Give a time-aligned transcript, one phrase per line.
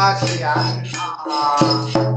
[0.00, 2.09] 花钱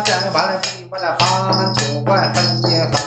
[0.00, 3.01] 将把你们的八九万分解。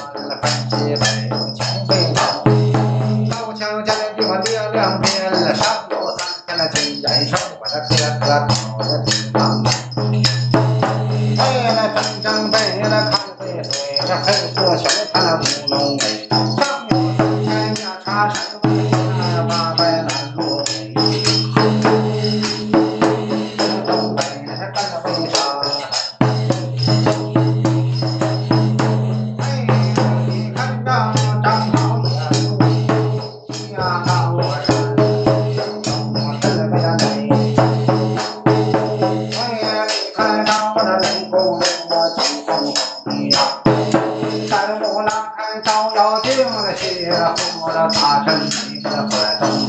[47.90, 49.65] 踏上征途的怀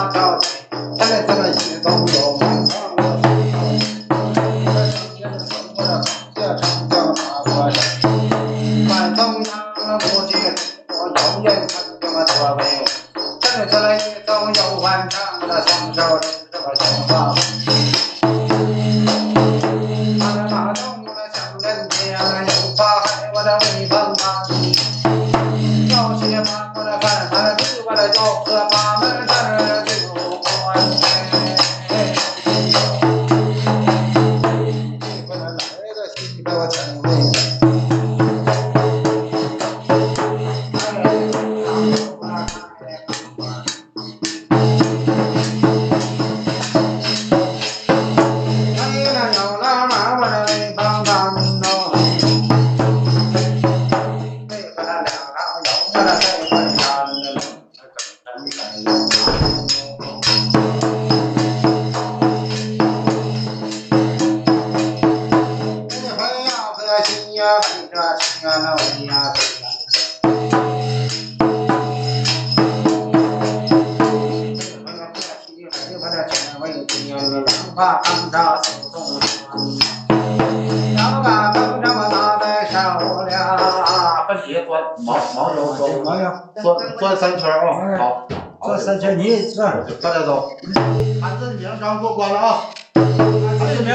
[0.00, 0.48] 他条件，
[0.98, 2.29] 他在咱那一点都不要。
[77.74, 83.26] 把钢叉手中拿，要把钢叉拿在手了。
[84.28, 86.66] 分别钻毛毛走走，哎呀，转
[86.96, 87.98] 转三圈啊！
[87.98, 88.28] 好，
[88.62, 90.50] 转三圈你转大家走。
[91.20, 92.60] 喊自己名，张给我关了啊！
[92.94, 93.00] 自
[93.76, 93.92] 己名，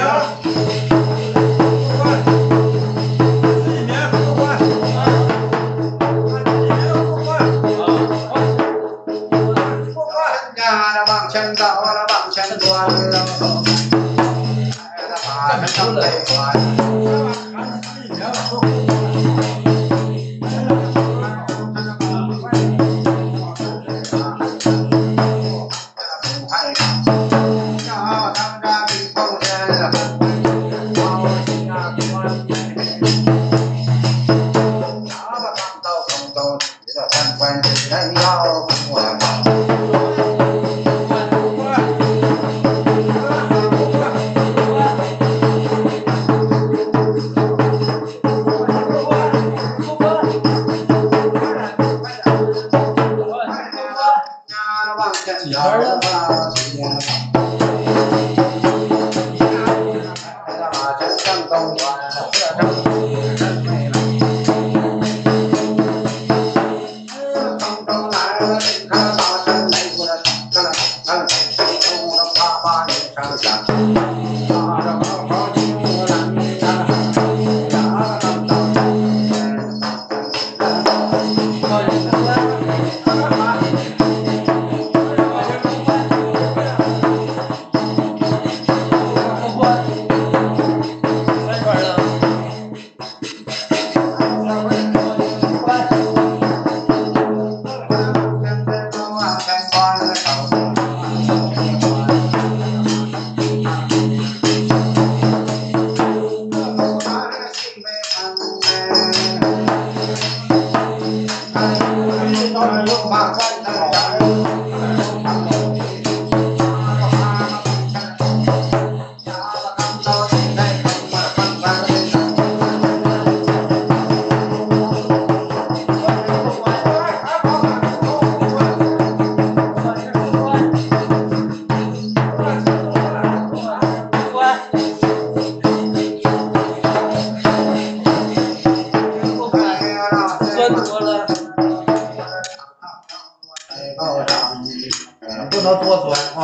[145.66, 146.40] 能多钻啊！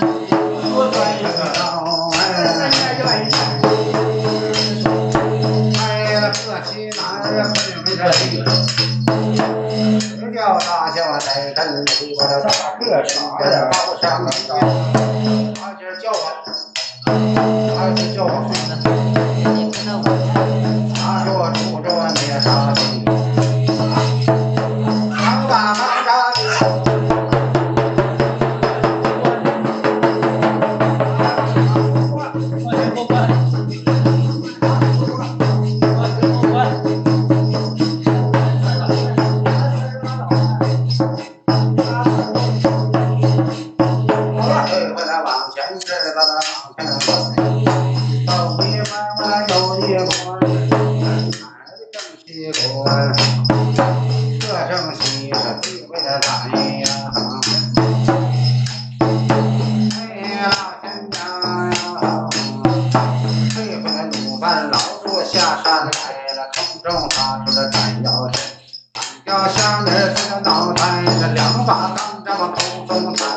[0.00, 1.28] 多钻一个，
[5.78, 5.82] 哎
[6.14, 7.02] 呀，可惜哪
[7.36, 7.38] 呀，
[7.84, 8.32] 没这地。
[10.00, 11.86] 只叫大笑在跟里，
[12.18, 12.48] 我的大
[12.88, 14.32] 个傻的高上天，
[15.54, 16.16] 他今儿叫我，
[17.04, 18.32] 他就叫我
[64.62, 65.90] 老树下山来
[66.34, 68.34] 了，空中发出了斩妖声。
[69.24, 73.33] 要下面这个脑袋，这两把钢这么空中弹，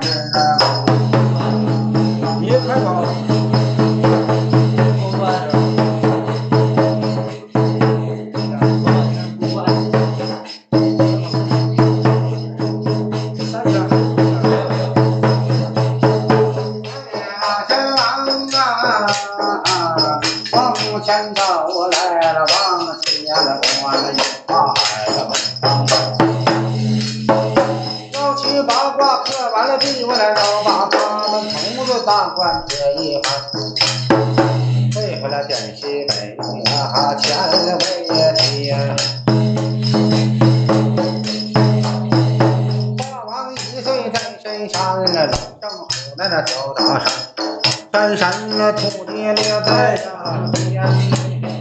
[0.00, 0.12] 间
[0.58, 0.71] 是
[30.14, 30.96] 来要把他
[31.28, 33.32] 们虫子大官这一番，
[34.94, 36.36] 背回了点西北
[36.70, 38.12] 呀，前了北天。
[42.98, 45.06] 大王一岁在深山了，
[45.60, 47.12] 正虎在那脚打山。
[47.92, 49.34] 山山那土地列
[49.66, 50.82] 在上边，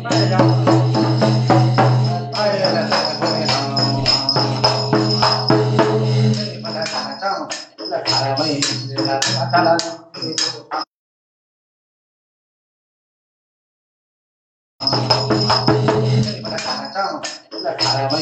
[0.04, 0.38] 拜上，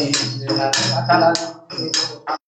[0.07, 0.71] 这回来
[1.07, 2.38] 打